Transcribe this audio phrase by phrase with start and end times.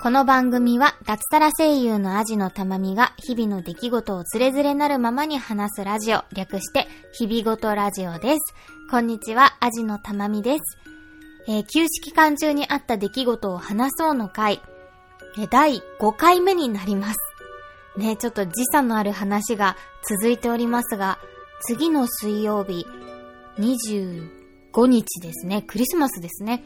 [0.00, 8.54] この番組は脱サラ声優のアジのたまみが日々の出来事をつれづれなるままに話すラジオ、略して日々ごとラジオです。
[8.92, 10.62] こんにちは、アジのたまみです。
[11.48, 14.62] えー、休止期間中にあった出来事を話そうの回、
[15.36, 17.16] えー、第5回目になります。
[17.96, 19.76] ね、ちょっと時差のある話が
[20.08, 21.18] 続いておりますが、
[21.62, 22.86] 次の水曜日、
[23.58, 26.62] 25日ですね、クリスマスですね。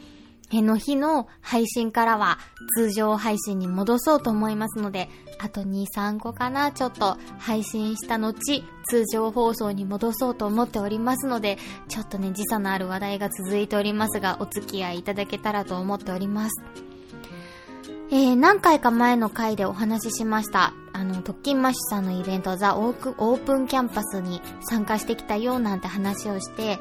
[0.61, 2.39] の日の配信からは
[2.77, 16.63] 通常配信に戻そうと思いますので、あと2、3個かな、ちょっと配信した後、通常放送に戻そうと思っておりますので、ちょっとね、時差のある話題が続いておりますが、お付き合いいただけたらと思っております。
[18.11, 20.75] えー、何回か前の回でお話ししました。
[20.93, 26.79] あの、特勤マッシュさんのイベント、ザ・オープンキャンパスに参加してきたよなんて話をして、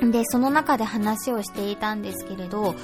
[0.00, 2.74] で、その中で話をしていたんですけれど、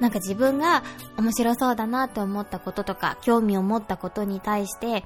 [0.00, 0.82] なんか自分が
[1.16, 5.04] 面白そうだなって思ったこととか、興味を持ったことに対して、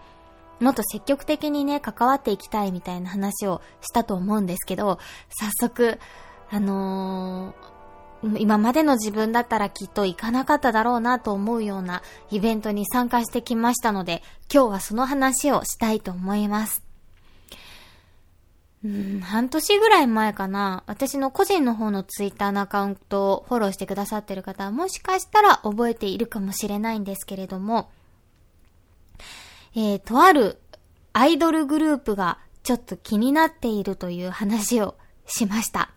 [0.61, 4.99] もっと積極的にね、関わっていきたいみたいな話をしたと思うんですけど、
[5.31, 5.99] 早速、
[6.51, 16.92] あのー、今までの自分だったらきっと行かなかっただろうなと思うようなイベントに参加してきましたので、今日はその話をしたいと思います。
[18.85, 20.83] うん、半年ぐらい前かな。
[20.87, 27.91] 私の個人の方のツイッターのアカウントをフォローしてくださってる方はもしかしたら覚えているかもしれないんですけれども、
[29.75, 30.59] えー、とある
[31.13, 35.91] アイドルグループがちょっと気になっているという話をしました。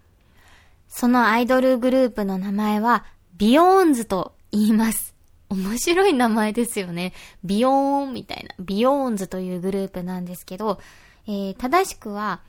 [0.88, 3.06] そのアイドルグループの名前は
[3.38, 5.16] ビヨーンズと言います。
[5.50, 7.14] 面白い名前ですよね。
[7.44, 8.56] ビヨーンみたいな。
[8.64, 10.80] ビヨーンズというグループなんですけど、
[11.28, 12.42] えー、正しくは、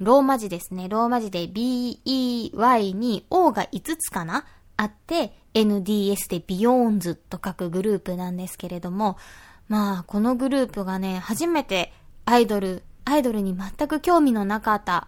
[0.00, 0.88] ローマ字ですね。
[0.88, 4.44] ローマ字で B-E-Y に O が5つかな？
[4.76, 9.16] あって、NDS でビヨーンズと書くグループなんですけれども、
[9.68, 11.92] まあ、このグループがね、初めて
[12.24, 15.06] アイドル、アイドルに全く興味のなかった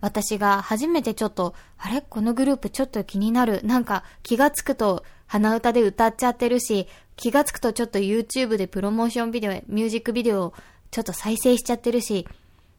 [0.00, 2.00] 私が初めてちょっと、あれ？
[2.00, 3.60] このグループちょっと気になる。
[3.64, 10.54] なんか気がつくと鼻歌で歌っちゃってるし、気がつくとちょっと YouTube でプロモーションビデオ、ミュージックビデオを
[10.90, 12.26] ちょっと再生しちゃってるし、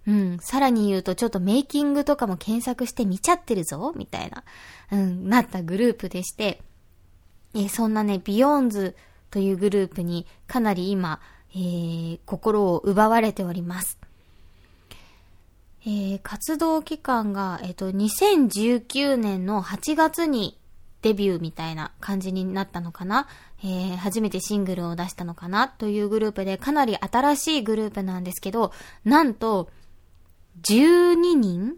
[0.07, 0.37] うん。
[0.39, 4.43] さらに言うと、ちょっとメイキングとかも検索して見ちゃってるぞみたいな、
[4.91, 6.61] うん、なったグループでして、
[7.53, 8.95] えそんなね、ビヨーンズ
[9.29, 11.19] というグループにかなり今、
[11.53, 13.97] えー、心を奪われております。
[15.83, 20.57] えー、活動期間が、えっ、ー、と、2019年の8月に
[21.01, 23.27] デビューみたいな感じになったのかな
[23.63, 28.71] えー、初めてシングルを出したのかなというグループで、かなり新しいグループなんですけど、
[29.05, 29.69] なんと、
[30.61, 31.75] 12人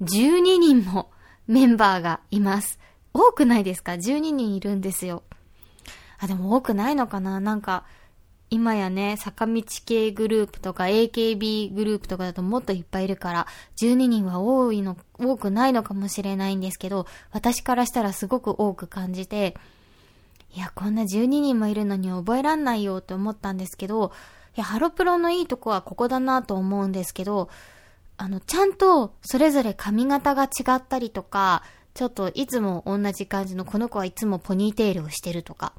[0.00, 1.10] ?12 人も
[1.46, 2.78] メンバーがいます。
[3.12, 5.22] 多くないですか ?12 人いるんですよ。
[6.18, 7.40] あ、でも多くないのかな？
[7.40, 7.84] なんか、
[8.48, 13.46] 今やね、坂道系グループとか AKB グループとかだともっといっぱいいるから、
[13.80, 19.56] 12人は多いの、多くないのかもしれないんですけど、私からしたらすごく多く感じて、
[20.54, 24.12] いや、こんな12人もいるのに覚えらんないよって思ったんですけど、
[24.60, 27.48] や、ハロプロのいいとこはここだなと思うんですけど、
[28.16, 31.62] あの、ちゃんとそれぞれ髪型が違ったりとか、
[31.94, 35.72] ちょっといつも同じ感じのこの子はいつもポニーテールをしてるとか、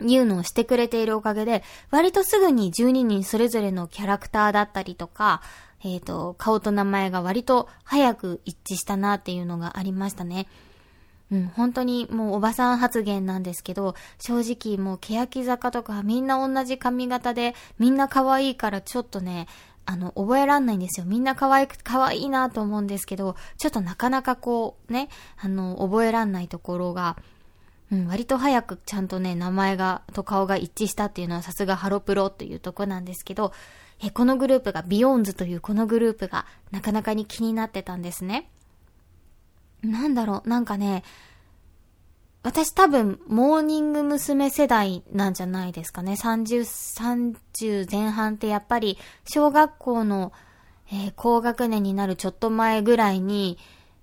[0.00, 5.42] いうのをしてくれているおかげで、割とすぐに12人それぞれのキャラクターだったりとか、
[5.84, 10.46] えっ、ー、と、顔と名前が割と早く一致したなっていうのがありましたね。
[11.32, 19.48] うん、本当にもうおばさん発言なんですけど、正直もう欅坂とかみんな同じ髪型で、みんな可愛いからちょっとね、
[19.86, 21.06] あの、覚えらんないんですよ。
[21.06, 27.16] みんな可愛く、可愛いなと思うんですけど、ちょっとなかなかこう、ね、あの、覚えらんないところが、
[27.90, 33.52] うん、割と早くちゃんとね、名前が、と顔が一致したっていうのはさすがハロプロっていうとこなんですけど、
[34.02, 38.50] え、このグループが、ビヨーンズというこのグループが、なかなかに気になってたんですね。
[39.82, 41.02] なんだろう、なんかね、
[42.42, 44.50] 私多分、モーニング娘。
[44.50, 46.14] 世代なんじゃないですかね。
[46.14, 46.60] 30、
[47.54, 50.32] 30前半ってやっぱり、小学校の、
[50.90, 53.58] えー、高学年になるちょっと前ぐらいに、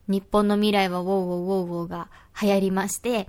[0.08, 2.10] 日本の未来は Wow Wow Wow Wow が
[2.42, 3.28] 流行りまして、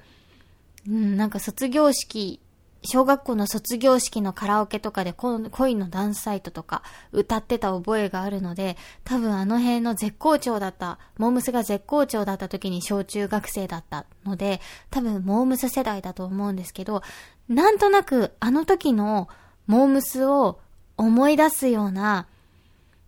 [0.89, 2.41] うん、なんか卒業式
[2.83, 6.83] 小学校の卒業式のカラオケとかで恋のダンスサイトとか
[7.13, 14.61] 歌ってた覚えがあるので、多分あの辺の絶好調だった、モームスが絶好調だった時に小中学生だったので、
[14.91, 17.03] 多分モームス世代だと思うんですけど、
[17.49, 19.29] なんとなくあの時の
[19.67, 20.59] モームスを
[20.97, 22.27] 思い出すような、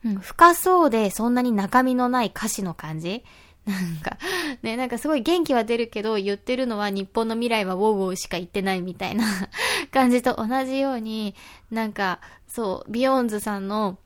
[0.04, 3.24] うん、深そうでそんなに中身のない歌詞の感じ
[3.64, 4.18] なんか、
[4.62, 9.24] ね、なんかすごい元気は出るけど、言ってるのは日本の未来はウォーウォーしか言ってないみたいな
[9.92, 11.34] 感じと同じように、
[11.70, 13.98] なんか、そう、ビヨーンズさんの、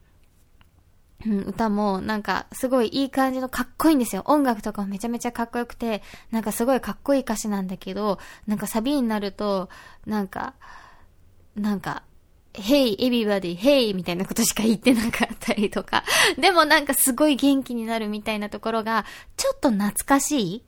[1.25, 4.23] うん、歌も、なんか、すごいいい感じのかっこいいんですよ。
[4.27, 9.71] 音楽とかもめちゃめちゃかっこよくて、なんかすごいかっこいい歌詞なんだけど、なんかサビになると、
[10.05, 10.55] なんか、
[11.55, 12.03] なんか、
[12.57, 13.95] Hey, everybody, hey!
[13.95, 16.05] みたいなことしか言ってなかったりとか。
[16.39, 19.05] でもなんかすごい元気になるみたいなところが、
[19.37, 20.63] ちょっと懐かしい？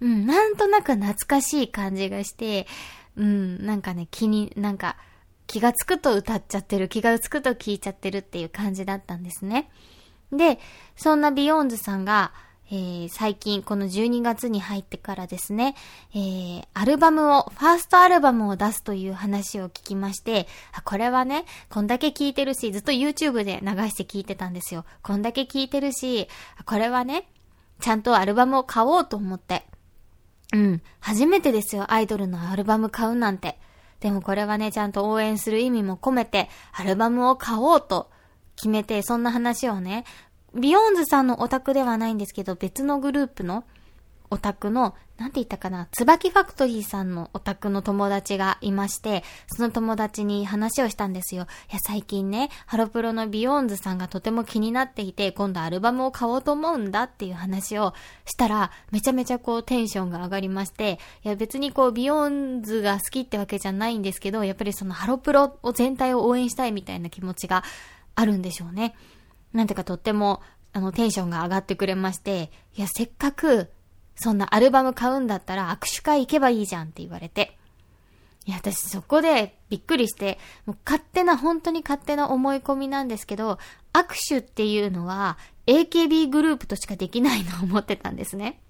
[0.00, 2.66] うん、なんとなく懐かしい感じがして、
[3.16, 4.96] うん、なんかね、気に、なんか、
[5.46, 9.70] 気がつくと歌っちゃってる、気がつくと聴いちゃってるっていう感じだったんですね。
[10.32, 10.58] で、
[10.96, 12.32] そんなビヨーンズさんが、
[12.70, 15.76] えー、最近この12月に入ってからですね、
[16.14, 20.48] えー、アルバムを、ファーストアルバムを出すという話を聞きまして、
[20.84, 24.84] これはね、こんだけ聞いてるし、ずっと YouTube で流して聞いてたんですよ。
[25.02, 26.28] こんだけ聞いてるし、
[26.64, 27.28] これはね、
[27.80, 29.64] ちゃんとアルバムを買おうと思って。
[30.52, 33.58] うん、初めてですよ、アイドルのアルバム買うなんて。
[34.00, 38.10] でもこれはね、ちゃんと応援する意味も込めて、アルバムを買おうと
[38.56, 40.04] 決めて、そんな話をね、
[40.56, 43.64] ビヨーンズさんのオタクではないんですけど、別のグループの
[44.30, 51.46] オタクの、なんて言ったかな、椿ファクトリーさんのオタクの友達がいまして、その友達に話をしたんですよ。
[51.70, 57.94] いや、最近ね、ハロプロのビヨーンズさんがとても気になっていて、今度アルバムを買おうと思うんだっていう話を
[58.24, 67.62] したら、めちゃめちゃこうテンションが上がりまして、いや、別にこうビヨーンズが好きってわけじゃないんですけど、やっぱりそのハロプロを全体を応援したいみたいな気持ちが
[68.14, 68.94] あるんでしょうね。
[69.56, 70.42] なんてかとっても、
[70.72, 73.70] あの、テンションが上がってくれまして、いや、せっかく、
[74.14, 77.56] そんなアルバム買うんだったら握手会行けばいいじゃんって言われて。
[78.44, 83.58] いや、私そこでびっくりして、もう勝手な、本当に勝手な思い込みなんですけど、
[83.92, 88.60] 握手っていうのは AKB グループとしかできないのを思ってたんですね。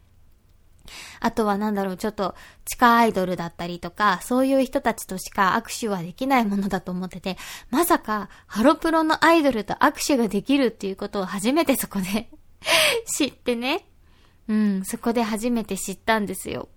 [1.21, 2.35] あとはなんだろう、ちょっと
[2.65, 7.37] 地下アイドルだったりとか、そういう人たちとしか握手はできないものだと思ってて、
[7.71, 12.31] まさかハロプロのアイドルと握手ができるっていうことを初めてそこで
[13.17, 13.87] 知ってね。
[14.49, 16.69] うん、そこで初めて知ったんですよ。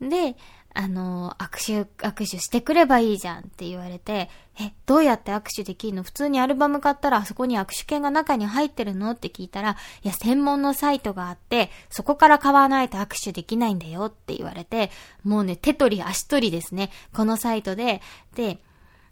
[0.00, 0.36] で、
[0.74, 6.02] あの、握手、握手してくればいいじゃんって言われて、え、どうやって握手できるの？
[6.02, 9.10] 普通にアルバム買ったらあそこに握手券が中に入ってるの？
[9.10, 14.90] って聞いたら、いや、専門のサイトがあって、そこから買わないと握手できないんだよって言われて、
[15.24, 16.90] もうね、手取り足取りですね。
[17.12, 18.00] このサイトで、
[18.34, 18.58] で、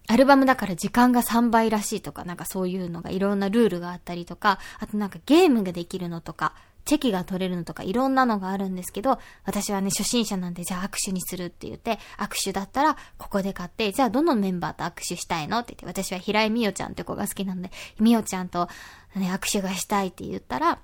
[0.07, 15.59] アルバムだから時間が3倍らしいとか、なんかそういうのがいろんなルールがあったりとか、あとなんかゲームができるのとか、チェキが取れるのとかいろんなのがあるんですけど、私はね、初心者なんで、じゃあ握手にするって言って、握手だったら、ここで買って、じゃあどのメンバーと握手したいの？
[15.59, 18.67] って言って、私は平井美代ちゃんって子が好きなので、美代ちゃんと、
[19.15, 20.79] ね、握手がしたいって言ったら、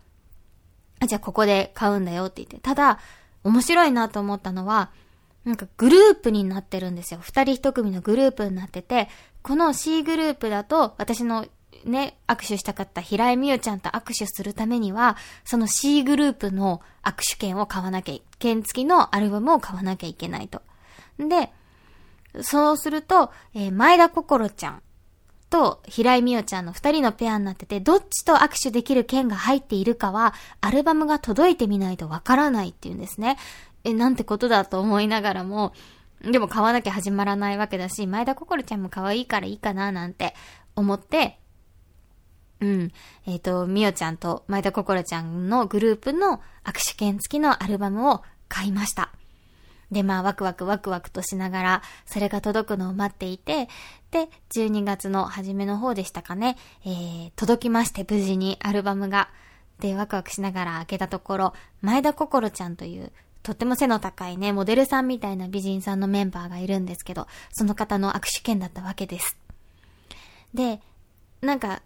[1.05, 2.99] じゃあここで買うんだよって言って、ただ、
[3.43, 4.91] 面白いなと思ったのは、
[5.45, 7.19] なんかグループになってるんですよ。
[7.21, 9.07] 二人一組のグループになってて、
[9.41, 11.45] この C グループだと、私の
[11.87, 20.61] ね、握手したかった平井美代ちゃんと握手するためには、その C グループの握手券を買わなきゃ、券付きのアルバムを買わなきゃいけないと。
[21.17, 21.51] で、
[22.41, 24.81] そうすると、えー、前田心ちゃん
[25.49, 33.37] と平井美代ちゃんの二人のペアになってて、どっちと握手できる券が入っているかは、アルバムが届いてみないとわからないっていうんですね。
[33.83, 35.73] え、なんてことだと思いながらも、
[36.21, 40.33] でも買わなきゃ始まらないわけだし、前田心ちゃんも可愛いからいいかななんて
[40.75, 41.39] 思って、
[42.59, 42.91] うん。
[43.25, 49.11] えっ、ー、と、みおちゃんと前田心ちゃんのグループの握手券付きのアルバムを買いました。
[49.91, 53.69] で、まあ、ワクワクワクワクとしながら、それが届くのを待っていて、
[54.11, 59.29] で、12月の初めの方でしたかね、えー、届きまして、無事にアルバムが。
[59.79, 63.11] で、ワクワクしながら開けたところ、前田心ちゃんという、
[63.43, 69.37] とっても背の高いね、モデルさんみたいな美人さんのメンバーがいるんですけど、その方の握手券だったわけです。
[70.53, 70.81] で、
[71.41, 71.81] なんか、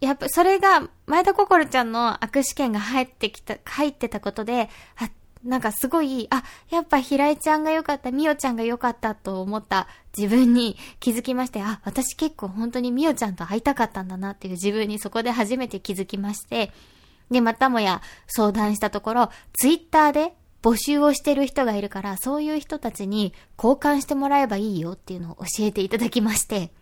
[0.00, 5.10] やっぱ、それが、前田心ちゃんの握手券が入ってきた、入ってたことで、あ、
[5.42, 9.86] なんかすごい、あ、やっぱ平井ちゃんが良かった、みおちゃんが良かったと思った
[10.16, 16.72] 自分に気づきまして、あ、私結構本当にみおちゃんと会いたかったんだなっていう自分にそこで初めて気づきまして、
[17.30, 26.72] で、またもや相談したところ、ツイッターで募集をしてる人がいるから、そういう人たちに交換してもらえばいいよっていうのを教えていただきまして、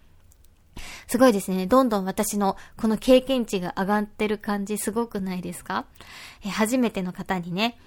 [1.07, 1.67] すごいですね。
[1.67, 5.87] どんどん私のこの経験値が上がってる感じすごくないですか？
[6.45, 7.79] え初めての方にね、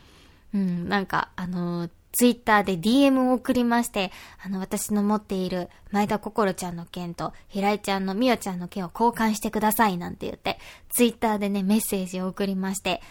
[0.53, 4.12] うん、なんか、あのツイッターで DM を送りまして、
[4.44, 10.58] あの、私の持っている前田心ちゃんの件と、平井ちゃんのみおちゃんの件を交換してくださいなんて言って、
[10.89, 13.01] ツイッターでね、メッセージを送りまして、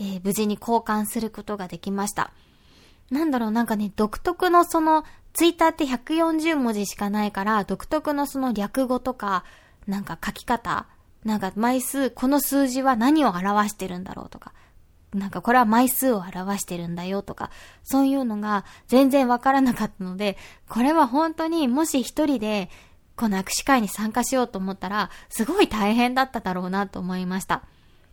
[0.00, 2.32] えー、無事に交換することができました。
[3.10, 5.04] なんだろう、なんかね、独特のその、
[5.36, 9.44] ツイッターって140文字しかないから、独特のその略語とか、
[9.86, 10.86] なんか書き方、
[11.26, 14.54] なんか枚数、この数字は何を表してるんだろうとか、
[15.12, 17.50] なんかこれは枚数を表してるんだよとか、
[17.82, 20.38] そういうのが全然わからなかったので、
[20.70, 22.70] これは本当にもし一人で
[23.14, 27.62] この握手会に参加しようと思ったら、すごい大変だっただろうなと思いました。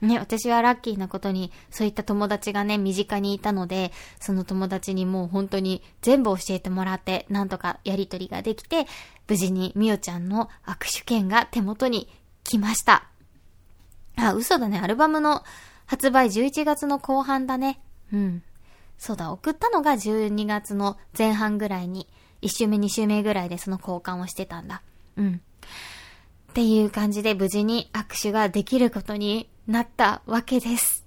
[0.04, 8.86] ね、私はラッキーなことに、そういった友達がね、身近にいたので、その友達にもう本当に全部教えてもらって、なんとかやりとりができて、
[9.28, 12.10] 無事にみおちゃんの握手券が手元に
[12.44, 13.08] 来ました。
[14.18, 14.80] あ、嘘だね。
[14.80, 15.44] アルバムの
[15.86, 17.80] 発売11月の後半だね。
[18.12, 18.44] うん。
[18.98, 22.08] そうだ、送ったのが12月の前半ぐらいに、
[22.42, 24.82] 1週目2週目ぐらいでその交換をしてたんだ。
[25.16, 25.42] うん。
[26.54, 31.04] っていう感じで無事に握手ができることになったわけです。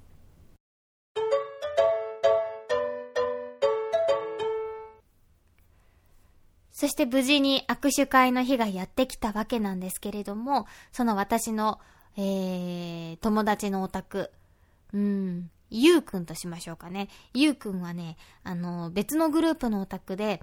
[6.72, 11.78] そして無事に握手会の日がやってきたわけなんですけれども、その私の、
[12.16, 14.32] えー、友達のオタク、
[14.92, 17.08] うん、ゆうくんとしましょうかね。
[17.34, 20.42] ゆうくんはね、あの、別のグループのオタクで、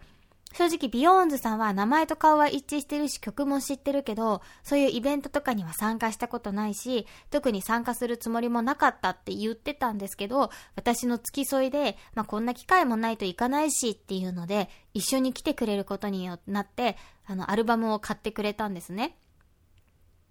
[0.53, 19.17] 正直ビヨーンズさんは名前と顔は一致してるし曲も知ってるけど、そういうイベントとかには参加したことないし、特に参加するつもりもなかったって言ってたんですけど、私の付き添いで、まあ、こんな機会もないといかないしっていうので、一緒に来てくれることになって、あの、アルバムを買ってくれたんですね。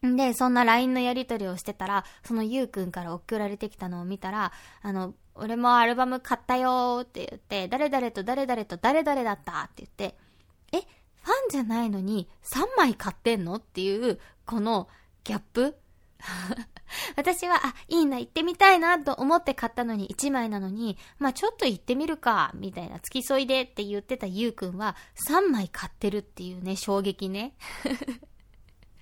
[0.02, 10.16] で、そんな LINE のやり取りをしてたら、そのゆうくんから送られてきたのを見たら、あの、俺もアルバム買ったよって言って、誰々と誰々と誰々だったって言って、
[10.72, 14.88] え、ファンじゃないのに3枚買ってんのっていう、この
[15.24, 15.76] ギャップ？
[17.16, 24.96] 私は、あ、いいな、行ってみたいなと思って買ったのに1枚なのに、まあちょっと行ってみるか、みたいな、付き添いでって言ってたゆうくんは
[25.28, 27.54] 3枚買ってるっていうね、衝撃ね。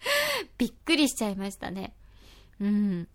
[0.59, 1.95] びっくりしちゃいましたね。
[2.61, 3.09] うん。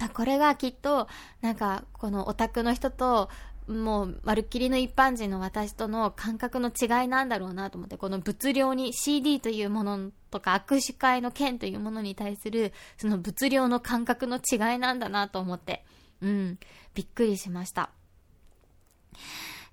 [0.00, 1.08] あ、これがきっと、
[1.40, 3.28] なんか、このオタクの人と、
[3.66, 15.84] もう、まるっきりの一般人の私との感覚の違いなんだろうなと思って、この物量に CD というものとか握手会の件というものに対する、その物量の感覚の違いなんだなと思って、
[16.22, 16.58] うん、
[16.94, 17.90] びっくりしました。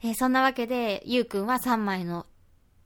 [0.04, 2.26] えー、そんなわけで、ゆうくんは3枚の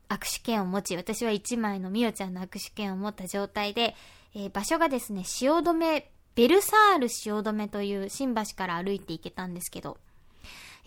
[0.10, 3.96] 握手券を持ち、私は1枚のみおちゃんの握手券を持った状態で、
[4.36, 6.04] えー、場所がですね、汐留、
[6.36, 9.98] ベルサール汐留という新橋から歩いて行けたんですけど、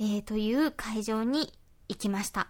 [0.01, 1.53] えー、という会場に
[1.89, 2.49] 行きました。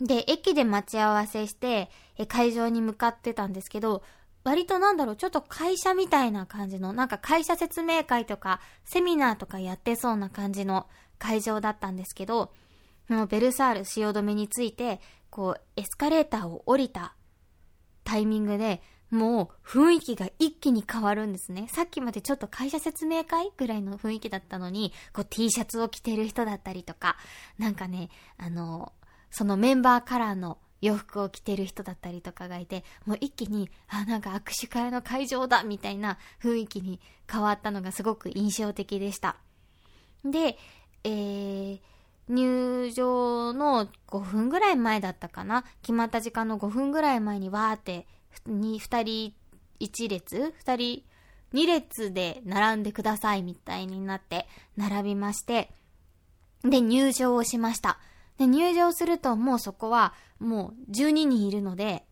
[0.00, 4.02] で、駅で待ち合わせして、え会場に向かってたんですけど、
[4.44, 10.88] 割となんだろう、ちょっと会社みたいな感じの、なんか会社説明会とか、セミナーとかやってそうな感じの
[11.18, 12.52] 会場だったんですけど、
[13.08, 17.14] もうベルサール汐留について、こう、エスカレーターを降りた
[18.04, 21.68] タイミングで、もう雰囲気が一気に変わるんですね。
[21.70, 27.18] さっきまでちょっと会社説明会ぐらいの雰囲気だったのに、こう T シャツを着てる人だったりとか、
[27.58, 28.92] なんかね、あの、
[29.30, 36.98] そのメンバーカラーの洋服を着てる人だったりとかがいて、もう一気に、あ、なんか握手会の会場だみたいな雰囲気に
[37.30, 39.36] 変わったのがすごく印象的でした。
[40.24, 40.58] で、
[41.04, 41.80] えー、
[42.28, 45.64] 入場の5分ぐらい前だったかな？
[45.82, 48.06] 決まった時間の5分ぐらい前にわーって
[48.46, 49.34] 2人
[49.80, 51.04] 1列 ?2 人
[51.52, 55.70] 2列で並んでくださいみたいになって並びまして、
[56.64, 57.98] で入場をしました。
[58.38, 62.06] で入場するともうそこはもう12人いるので、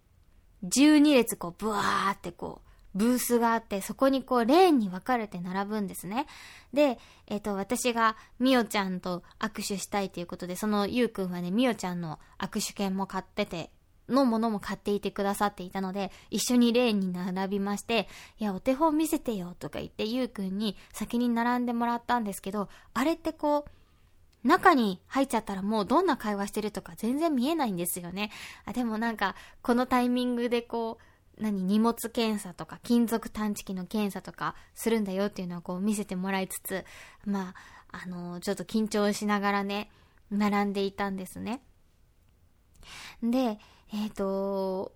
[0.64, 6.26] 12列こうブワーってこうブースがあって、そこにこう、レーンに分かれて並ぶんですね。
[6.73, 13.70] で、えっ、ー、と、私が、みおちゃんと握手したいということで、そのゆうくんはね、みおちゃんの握手券も買ってて、
[14.09, 23.70] のものも買っていてくださっていたので、一緒にレーンに並びまして、いや、お手本見せてよ、とか言って、ゆうくんに先に並んでもらったんですけど、あれってこう、
[24.42, 28.30] 中に入っちゃったらもうどんな会話してるとか全然見えないんですよね。
[28.64, 31.10] あでもなんか、このタイミングでこう、
[31.40, 36.85] 何、荷物検査とか、金属探知機の検査とかするんだよっていうのをこう見せてもらいつつ、
[37.25, 37.54] ま
[37.90, 39.90] あ、あの、ちょっと緊張しながらね、
[40.30, 41.62] 並んでいたんですね。
[43.23, 43.59] で、
[43.92, 44.92] えっ、ー、と、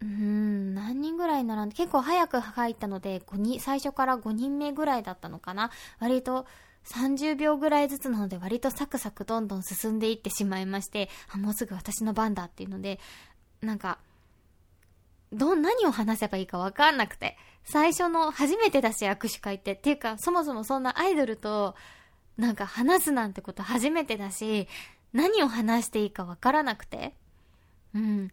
[0.00, 5.70] うん、何人ぐらい並んで、結構早く入ったので、5人、最初から5人目ぐらいだったのかな。
[6.00, 6.46] 割と
[6.84, 13.00] 30秒ぐらいずつなので、割とサクサクどんどん進んでいってしまいまして、あ、もうすぐ私の番だっていうので、
[13.60, 13.98] なんか、
[15.32, 17.36] どう、何を話せばいいかわかんなくて。
[17.64, 19.72] 最初の初めてだし握手会って。
[19.72, 21.74] っていうか、そもそもそんなアイドルと、
[22.36, 24.68] なんか話すなんてこと初めてだし、
[25.12, 27.14] 何を話していいかわからなくて。
[27.94, 28.30] うん。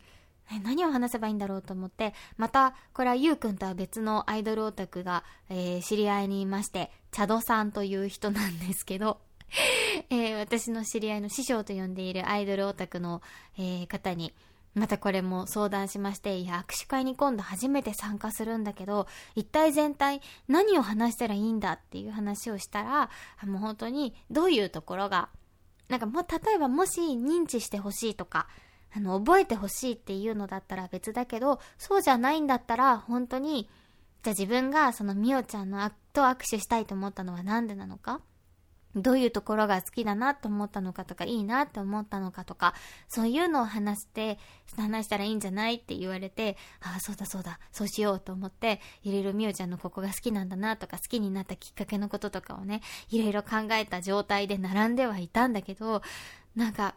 [0.64, 9.20] 何を話せばいいんだろうと思って、また、これはゆうくんとは別のアイドルオタクが、えー、知り合いにいまして、チャドさんという人なんですけど、
[10.10, 13.22] えー、私の知り合いの師匠と呼んでいるアイドルオタクの、
[13.58, 14.34] えー、方に、
[14.76, 23.10] またこれも相談しまして、いや、握手会に今度初めて参加するんだけど、一体全体何を話したらいいんだっていう話をしたら、
[23.46, 25.30] もう本当にどういうところが、
[25.90, 28.48] なんかもう例えばもし認知してほしいとか、
[28.96, 33.70] あの、覚えてほしいっていうのだったら別だけど、そうじゃないんだったら、本当に、
[34.24, 38.22] じゃあ自分がそのみおちゃんのと握手したいと思ったのはなんでなのか？
[38.96, 42.76] どういうところが好きだなと思ったのかとか、いいなって思ったのかとか、
[43.08, 44.38] そういうのを話して、
[44.78, 56.02] 話したらいいんじゃないって言われて、ああ、そうだそうだ、そうしようと思って、いろいろみおちゃんのここが好きなんだなとか、好きになったきっかけのこととかをね、いろいろ考えた状態で並んではいたんだけど、
[56.56, 56.96] なんか、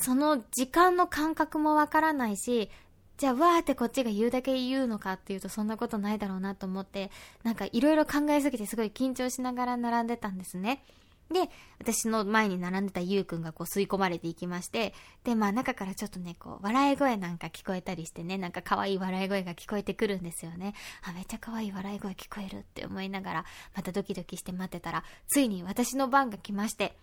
[0.00, 2.70] その時間の感覚もわからないし、
[3.18, 7.10] じゃあ、わーってこっちが言うだけ言うのかっていうとそんなことないだろうなと思って、
[7.42, 10.84] なんかいろいろ考えすぎてすごい緊張しながら並んでたんですね。
[11.30, 14.94] で、私の前に並んでたゆうくんがこう吸い込まれていきまして、
[15.24, 20.74] で、まあ中からちょっとね、こう、笑い声なんか聞こえたりしてね、なんか可愛い笑い声が聞こえてくるんですよね。
[21.02, 23.44] あ、めっちゃ可愛い笑い声聞こえるって思いながら、
[23.74, 26.94] またドキドキして待ってたら、ついに私の番が来まして、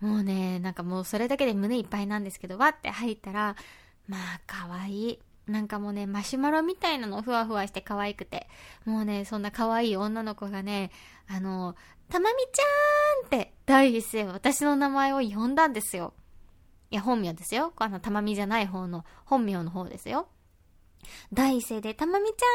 [0.00, 3.56] もうね、なんかもうそれだけで胸いっぱいなんですけど、わって入ったら、
[4.08, 5.18] まあ、可愛い。
[5.46, 8.48] なんかもうね、マシュマロみたいなのふわふわして可愛くて。
[8.84, 10.90] もうね、そんな可愛い女の子がね、
[11.28, 11.76] あの、
[12.08, 16.14] たまみちゃーんって第一声私の名前を呼んだんですよ。
[16.90, 17.72] いや、本名ですよ。
[17.76, 20.28] あの、たまみじゃない方の、本名の方ですよ。
[21.32, 22.46] 第一声で、たまみちゃ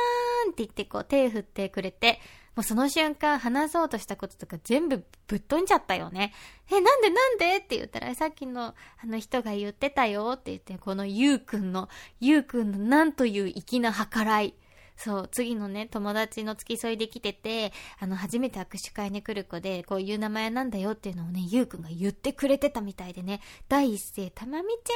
[0.48, 2.20] ーんって言ってこう手振ってくれて、
[2.56, 6.34] もうその瞬間話そうとしたこととか全部ぶっ飛んじゃったよね。
[6.72, 7.58] え、なんでなんで？
[7.58, 11.90] って言ったら、さっきのあの人が言ってたよって言って、このゆうくんの、
[12.20, 14.54] ゆうくんのなんという粋な計らい。
[14.96, 24.92] そう、次のね、友達の付き添いで来てて、あの、初めて握手会に来る子で、こういう名前なんだよっていうのをね、ゆうくんが言ってくれてたみたいでね、第一声、たまみち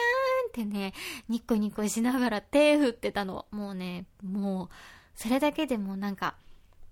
[0.55, 0.93] ゃーんってね、
[1.29, 3.47] ニコニコしながら手振ってたの。
[3.49, 4.69] もうね、もう、
[5.15, 6.35] それだけでもなんか、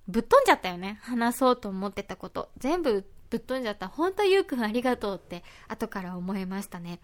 [0.07, 0.99] ぶっ飛んじゃったよね。
[1.01, 2.49] 話そうと思ってたこと。
[2.57, 3.87] 全部ぶっ飛んじゃった。
[3.87, 6.99] 本当ゆうくんありがとうって後から思いましたね。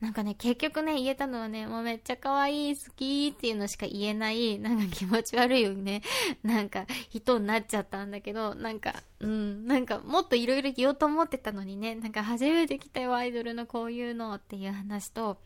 [0.00, 6.02] なんかね、結局ね、言えたのはね、もうめっちゃ可愛い、好きっていうのしか言えない、なんか気持ち悪いよね、
[6.42, 15.38] なんか人になっちゃったんだけど、なんか、うん、なんかもっといろいろ言おうと思ってたのにね、なんか初めて来たよ、アイドルのこういうのっていう話と、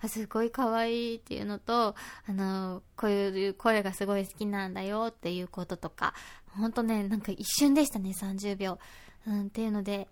[0.00, 1.94] あすごい可愛いっていうのと、
[2.26, 6.14] あの、こういう声がすごい好きなんだよっていうこととか、
[6.56, 8.78] ほんとね、なんか一瞬でしたね、30秒。
[9.26, 10.08] うん、っていうので、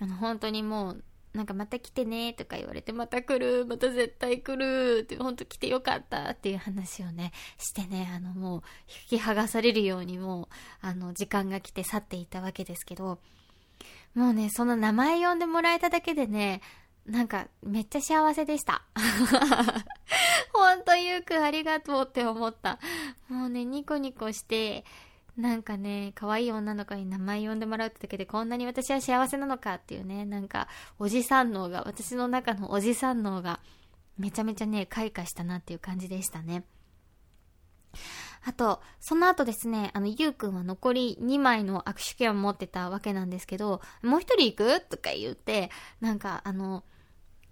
[0.00, 8.62] あの、本当にもう、なんかまた来てねとか言われて、また来る、また絶対来るって、ほんと来てよかったっていう話をね、してね、あのもう、
[9.10, 10.46] 引き剥がされるようにもう、
[10.80, 13.18] あの、時間が来て去っていたわけですけど、
[14.14, 16.60] もうね、その名前呼んでもらえただけでね、
[17.06, 18.82] なんか、めっちゃ幸せでした。
[20.52, 22.78] ほんと、ゆうくんありがとうって思った。
[23.28, 24.84] もうね、ニコニコして、
[25.36, 33.60] なんかね、可愛い女の子に名前呼んでもらうってだけでこんなに私は幸せなのかっていうね、なんか、おじさん脳が、私の中のおじさん脳が、
[34.16, 36.64] めちゃめちゃね、開花したなっていう感じでしたね。
[38.46, 44.80] あと、その後ですね、あの、ゆうくんは残り2枚の握手券を持ってたわけなんですけど、もう一人行く？
[44.82, 46.84] とか言って、なんか、あの、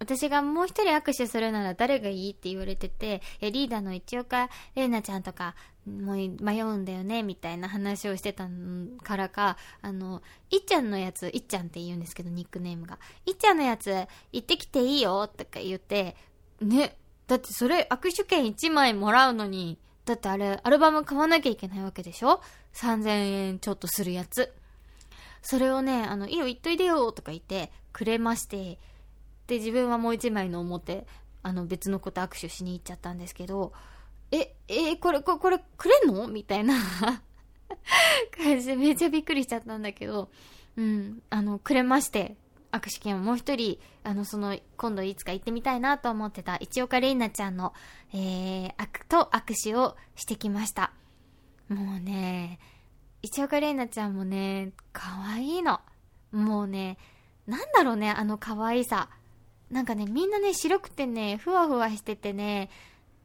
[0.03, 5.55] 私がもう一人握手するなら誰がいいって言われてて、リーダーの一岡玲奈ちゃんとか、
[5.87, 8.49] もう迷うんだよね、みたいな話をしてた
[9.05, 12.99] からか、あの、いっちゃんのやつ、いっちゃんって言うんですけど、ニックネームが。
[13.27, 13.93] いっちゃんのやつ、
[14.33, 16.17] 行ってきていいよ、とか言って、
[16.61, 16.97] ね、
[17.29, 22.41] だってそれ握手券1枚もらうのに、だってあれ、アルバム買わなきゃいけないわけでしょ
[22.75, 24.53] ?3000 円ちょっとするやつ。
[25.43, 28.79] それをね、あの、いいよ、言っといでよ、とか言って、くれまして、
[29.53, 31.07] で、自分はもう一枚の表、
[31.43, 33.75] あの、別の子と握手しに行っちゃったんですけど、
[34.31, 36.27] え、え、これ、これ、これ、くれんの？
[36.27, 36.75] みたいな
[38.35, 40.31] 感じでめっちゃびっくりしちゃったんだけど、
[40.77, 42.37] うん、あの、くれまして、
[42.71, 47.75] 握手券をもう一人、あの、その、今度いつか行ってみたいなと思ってた、一岡玲奈ちゃんの、
[48.15, 50.95] えー、悪と握手をしてきました。
[51.69, 52.59] もうね、
[53.21, 55.83] 一岡玲奈ちゃんもね、可愛いの。
[56.31, 56.97] もうね、
[57.47, 59.11] なんだろうね、あの可愛さ。
[59.73, 62.69] なんかね、みんなね、白くてね、ふわふわしててね、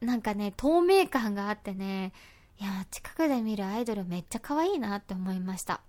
[0.00, 2.14] なんかね、透明感があってね、
[2.58, 5.82] いや、近くで見るアイドルめっちゃ可愛いなって思いました。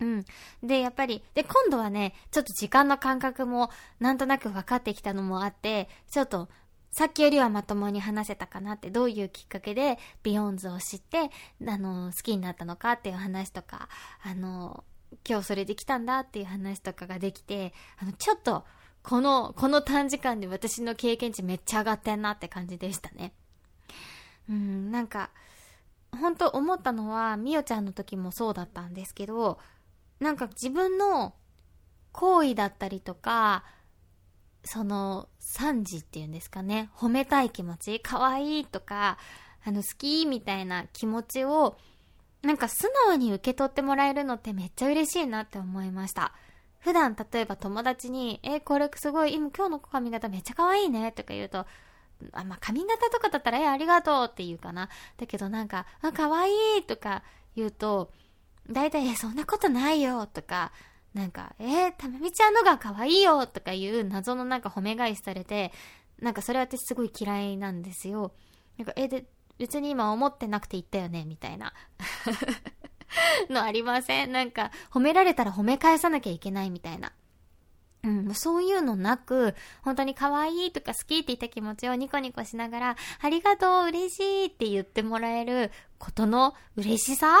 [0.00, 0.24] うん。
[0.62, 3.68] で、やっぱり、で、今度はね、ちょっと時間の感覚も
[4.00, 6.48] なんとなく分かってきたのもあって、ちょっと、
[6.90, 11.30] さっきよりはまともに話せたかなって、どういうきっかけでビヨンズを知って、
[11.66, 13.90] あの、好きになったのかっていう話とか、
[14.22, 14.82] あの、
[15.28, 18.64] 今日それできたんだっていう話とかができて、あの、ちょっと、
[19.02, 23.32] この、この短時間で私の経験値めっちゃ上がってんなって感じでしたね。
[24.48, 25.30] うん、なんか、
[26.12, 29.58] 本当思ったのは、みおちゃんの時もそうだったんですけど、
[30.20, 31.34] なんか自分の
[32.12, 33.64] 行為だったりとか、
[34.64, 39.18] その、賛辞っていうんですかね、褒めたい気持ち、可愛いとか、
[39.64, 41.78] あの、好きみたいな気持ちを、
[42.42, 46.32] なんか素直に受け取ってもらえるのってめっちゃ嬉しいなって思いました。
[46.80, 51.66] 普段例えば友達に、え、これすごい、今今日の髪型めっちゃ可愛いねとか言うと、
[52.32, 54.88] あ、まあ、髪型とかだったら、え、ありがとうって言うかな。
[55.16, 57.22] だけどなんか、あ、可愛いとか
[57.56, 58.12] 言うと、
[58.70, 60.72] 大体、え、そんなことないよとか、
[61.14, 65.72] なんか、え、たまみちゃんのが可愛いよとかいう謎のなんか褒め返しされて、
[66.20, 68.32] なんかそれ私すごい嫌いなんですよ。
[68.76, 69.26] なんか、え、で、
[69.58, 71.72] 別に今思ってなくて言ったよねみたいな。
[73.50, 77.12] のありませんなんか、褒められたら褒め返さなきゃいけないみたいな。
[78.04, 87.36] うん、そういうのなく、本当に可愛いとか好きって言った気持ちをニコニコしながら、ありがとう、嬉しいって言ってもらえることの嬉しさ？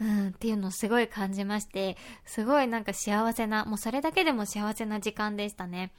[0.00, 5.92] うん、っていうのをすごい感じまして、すごいなんか幸せな、もうそれだけでも幸せな時間でしたね。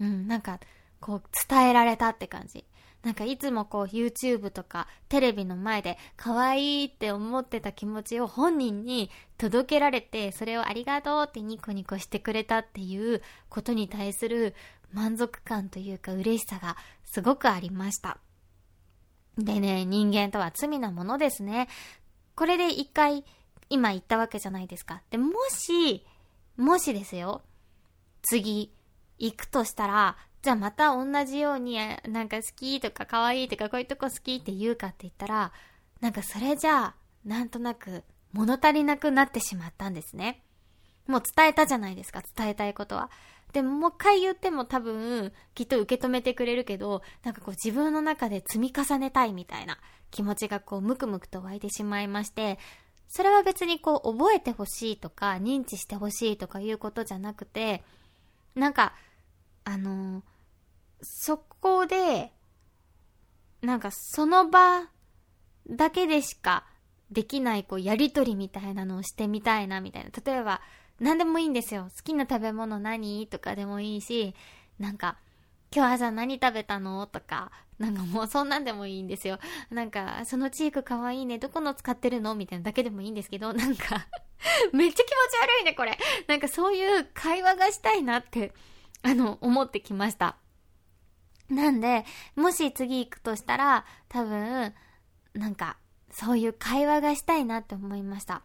[0.00, 0.60] うん、なんか、
[1.00, 2.64] こう、伝えられたって感じ。
[3.02, 14.54] なんかいつもこう YouTube とかテレビの前で可愛いって思ってた気持ちを本人に届けられて、それをありがとうってニコニコしてくれたっていうことに対する
[14.92, 18.18] 満足感というか嬉しさがすごくありました。
[19.38, 21.68] でね、人間とは罪なものですね。
[22.34, 23.24] これで一回
[23.70, 25.00] 今言ったわけじゃないですか。
[25.10, 26.04] で、もし、
[26.58, 27.40] もしですよ、
[28.22, 28.74] 次
[29.18, 35.52] 行くとしたら、じゃあまた同じように、なんか好きとか可愛いとかこういうとこ好きって言うかって言ったら、
[36.00, 40.42] なんかそれじゃあ、なんとなく物足りなくなってしまったんですね。
[41.06, 43.10] もう伝えたじゃないですか、伝えたいことは。
[43.52, 49.78] でももう一回言っても多分、きっと受け止めてくれるけど、なんかこう自分の中で積み重ねたいみたいな
[50.10, 52.58] 気持ちがこうムクムクと湧いてしまいまして、
[53.08, 57.82] それは別にこう覚えてほしいとか認知してほしいとかいうことじゃなくて、
[58.54, 58.94] なんか、
[59.64, 60.22] あの、
[61.02, 62.32] そこで、
[63.62, 64.88] なんかその場
[65.68, 66.64] だけでしか
[67.10, 70.10] できないこうやりとりみたいなのをしてみたいなみたいな。
[70.24, 70.60] 例えば、
[70.98, 71.88] 何でもいいんですよ。
[71.94, 73.26] 好きな食べ物何？
[73.26, 74.34] とかでもいいし、
[74.78, 75.16] なんか、
[75.74, 77.06] 今日朝何食べたの？
[77.06, 79.38] とか、なんかもうそんなんでもいいんですよ。
[79.70, 81.38] なんか、そのチークかわいいね。
[81.38, 82.34] どこの使ってるの？
[82.34, 84.06] みたいなだけでもいいんですけど、なんか
[84.72, 85.98] めっちゃ気持ち悪いね、これ。
[86.26, 88.52] なんかそういう会話がしたいなって、
[89.02, 90.36] あの、思ってきました。
[91.50, 92.04] なんで、
[92.36, 94.72] もし次行くとしたら、多分、
[95.34, 95.76] なんか、
[96.12, 98.42] そういう会話がしたいなって思いました。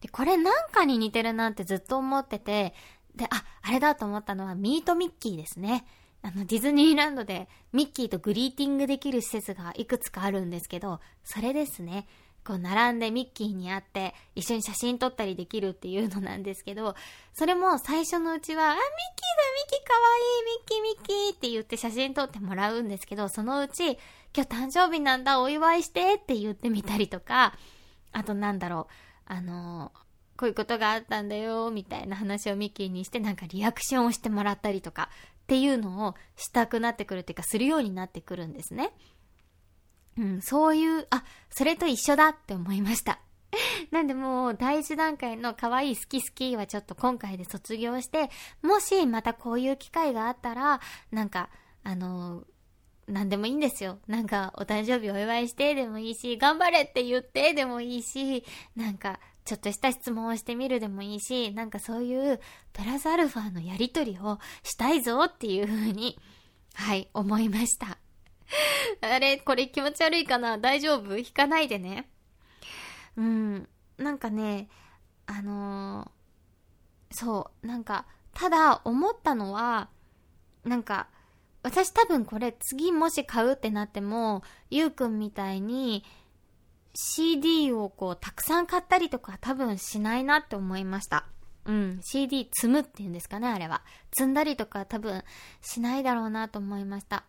[0.00, 2.74] で、これなんかに似てるなってずっと思ってて、
[3.14, 5.86] で、あ、あれだと思ったのはミートミッキーですね。
[6.22, 12.06] あの、ディズニーランドでミッキーとグリーティングできる施設がいくつかあるんですけど、それですね。
[12.46, 16.94] こう並んでミッキーに会って一緒に写真撮ったりできるっていうのなんですけど、
[17.34, 23.96] それも最初のうちは、あ、ミッキーだ、ミッキーかわいい、ミッキーミッキーって言って写真撮ってもらうんですけど、そのうち、今
[24.34, 27.54] 日誕生日なんだ、お祝いしてって言ってみたりとか、
[28.12, 28.92] あとなんだろう、
[29.26, 29.90] あの
[30.36, 35.08] こういうことがあったんだよ、みたいな話をミッキーにしてなんかリアクションをしてもらったりとか
[35.42, 38.92] っていうのをしたくなってくるっていうか、するようになってくるんですね。
[40.18, 43.20] うん、そういう、あ、それと一緒だって思いました。
[43.90, 48.30] なんでもう第一段階の可愛い好き好きはちょっと今回で卒業して、
[48.62, 51.50] もしまたこういう機会があったら、なんか、
[51.82, 52.44] あの、
[53.06, 53.98] なんでもいいんですよ。
[54.08, 62.40] なんか、お誕生日お祝いしてでもいいし、頑張れって言ってでもいいし、なんか、ちょっとした質問をしてみるでもいいし、なんかそういう、
[62.72, 66.18] プラスアルファのやりとりをしたいぞっていう風に、
[66.74, 67.98] はい、思いました。
[69.02, 70.58] あれ、これ気持ち悪いかな？
[70.58, 71.16] 大丈夫？
[71.16, 72.10] 引かないでね。
[73.16, 74.68] うん、なんかね、
[75.26, 79.88] あのー、そう、なんか、ただ思ったのは、
[80.64, 81.08] なんか、
[81.62, 86.04] 私多分これ次もし買うってなっても、ゆうくんみたいに
[86.94, 91.26] CD をこうたくさん買ったりとか多分しないなって思いました。
[91.64, 93.82] うん、CD 積むっていうんですかね、あれは。
[94.16, 95.24] 積んだりとか多分
[95.60, 97.24] しないだろうなと思いました。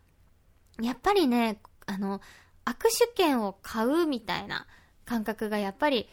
[0.81, 2.21] やっぱりね、あの、
[2.65, 4.67] 握手券を買うみたいな
[5.05, 6.09] 感覚がやっぱり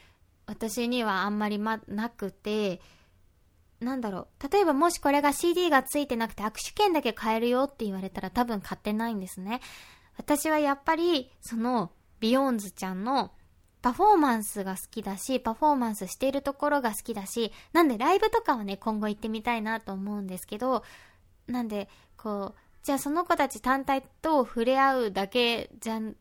[0.46, 2.80] 私にはあんまりま、なくて、
[3.80, 4.52] なんだろう。
[4.52, 9.60] 例えばもしこれが CD がついてなくて握手券だけ買えるよって言われたら多分買ってないんですね。
[10.16, 13.32] 私はやっぱり、その、ビヨーンズちゃんの
[13.82, 20.84] パフォーマンスが好きだし、パフォーマンスしているところが好きだし、なんでライブとかはね、今後行ってみたいなと思うんですけど、
[21.46, 26.14] なんで、こう、じゃあその子たち単体と触れ合うだけじゃん、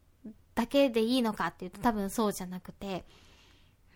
[0.56, 3.04] だけでいいのかっていうと多分そうじゃなくて、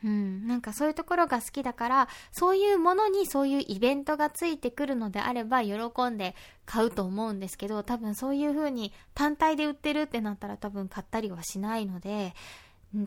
[0.03, 5.75] うん、なんかそういうところが好きだから、そういうものにそういうイベントがついてくるのであれば喜
[6.09, 12.33] んで買うと思うんですけど、多分そういう風に単体で売ってるってなったら多分買ったりはしないので、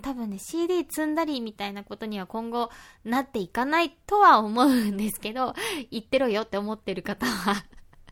[0.02, 2.70] 多分ね、CD 積んだりみたいなことには今後
[3.04, 5.54] なっていかないとは思うんですけど、
[5.90, 7.64] 言ってろよって思ってる方は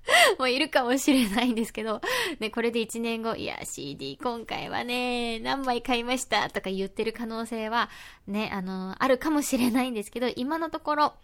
[0.38, 2.00] もういるかもしれないんですけど、
[2.40, 7.90] ね、これで1年後、いや、CD 今回はね、何枚買いましたとか言ってる可能性は、
[8.26, 11.14] ね、あの、あるかもしれないんですけど、今のところ、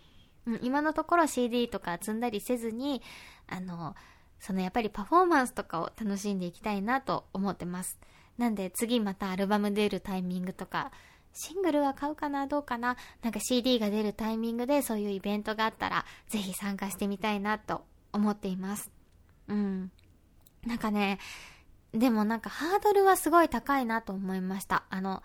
[0.46, 3.02] うん、今のところ CD とか積んだりせずに、
[3.48, 3.94] あの、
[4.38, 7.98] そのやっぱりパフォーマンスとかを楽しんでいきたいなと思ってます。
[8.36, 10.92] なんで次またアルバム出るタイミングとか、
[11.32, 18.90] シングルは買うかなどうかななんか CD が出るタイミングでそういうイベントがあったら、ぜひ参加してみたいなと思っています。
[19.48, 19.90] うん。
[20.66, 21.18] なんかね、
[21.92, 24.84] でもなんかハードルはすごい高いなと思いました。
[24.88, 25.22] あの、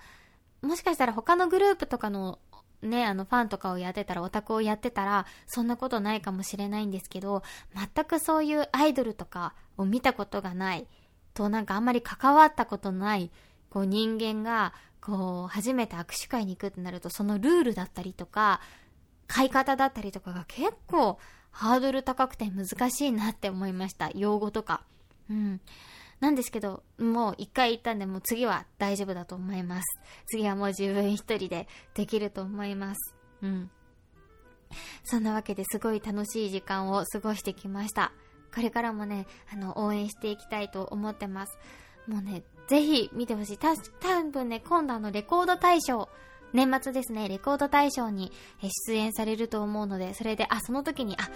[0.62, 2.40] もしかしたら他のグループとかの
[2.82, 7.44] ね、あのファンとかをやってたら、オタクをやってたら、そんなことないかもしれないんですけど、
[7.76, 10.88] 全くそういうアイドルとかを見たことがない、
[11.34, 13.32] となんかあんまり関わったことない、
[13.70, 18.62] こう人間が、こう、初めて握手会に行くってなると、そのルールだったりとか、
[19.28, 21.20] 買い方だったりとかが結構
[21.52, 24.12] ハードル高くて難しいなって思いました。
[24.16, 24.84] 用語とか。
[25.30, 25.62] うん。
[26.20, 30.00] なんですけど、もう一回行ったんで、もう次は大丈夫だと思います。
[30.28, 33.16] 次はもう自分一人でできると思います。
[33.42, 33.72] うん。
[35.04, 38.12] そんなわけですごい楽しい時間を過ごしてきました。
[38.54, 41.58] これからもね、あの、応援していきたいと思ってます。
[42.08, 43.58] もうね、ぜひ見てほしい。
[43.58, 46.10] た、多分ね、今度あの、レコード大賞
[46.54, 48.32] 年末ですね、レコード大賞に
[48.88, 51.30] 出演されると思うので、それで、あ、その時に、あ、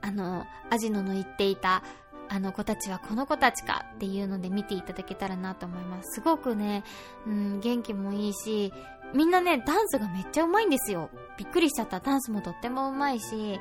[0.00, 1.82] あの、アジノの言っていた、
[2.28, 6.14] あの子たちはこの子たちかっていうので見ていただけたらなと思います。
[6.14, 6.82] すごくね、
[7.26, 8.72] うん、元気もいいし、
[9.14, 11.10] みんなね、ダンスがめっちゃうまいんですよ。
[11.38, 12.00] びっくりしちゃった。
[12.00, 13.60] ダンスもとってもうまいし、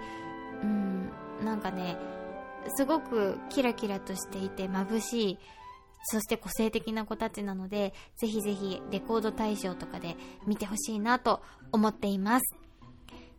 [0.63, 1.11] うん、
[1.43, 1.97] なんかね、
[2.75, 5.39] すごくキラキラとしていて眩しい
[6.05, 10.15] そして個性的な子たちなので、ぜひぜひレコード大賞とかで
[10.45, 11.41] 見てほしいなと
[11.71, 12.55] 思っています。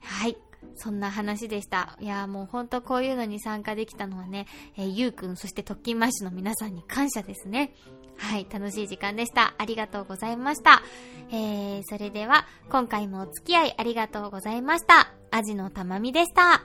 [0.01, 0.37] はい。
[0.75, 1.97] そんな話でした。
[2.01, 7.73] いやもうほんとこういうのに参加できたのはね、えー、ゆうくん、そして特勤マッシュの皆さんに感謝ですね。
[8.19, 9.55] はい、楽しい時間でした。
[9.59, 10.83] ありがとうございました。
[11.31, 15.13] えー、それでは、今回もお付き合いありがとうございました。
[15.31, 16.65] アジのたまみでした。